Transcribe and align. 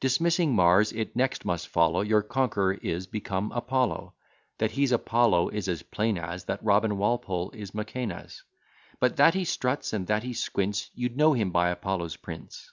Dismissing 0.00 0.54
Mars, 0.54 0.90
it 0.90 1.14
next 1.14 1.44
must 1.44 1.68
follow 1.68 2.00
Your 2.00 2.22
conqueror 2.22 2.72
is 2.72 3.06
become 3.06 3.52
Apollo: 3.52 4.14
That 4.56 4.70
he's 4.70 4.90
Apollo 4.90 5.50
is 5.50 5.68
as 5.68 5.82
plain 5.82 6.16
as 6.16 6.46
That 6.46 6.64
Robin 6.64 6.96
Walpole 6.96 7.50
is 7.50 7.72
Mæcenas; 7.72 8.40
But 9.00 9.18
that 9.18 9.34
he 9.34 9.44
struts, 9.44 9.92
and 9.92 10.06
that 10.06 10.22
he 10.22 10.32
squints, 10.32 10.88
You'd 10.94 11.18
know 11.18 11.34
him 11.34 11.50
by 11.50 11.68
Apollo's 11.68 12.16
prints. 12.16 12.70